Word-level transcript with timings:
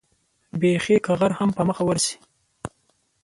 بېخي 0.59 0.95
که 1.05 1.11
غر 1.19 1.31
هم 1.39 1.49
په 1.57 1.61
مخه 1.69 1.83
ورشي. 1.85 2.15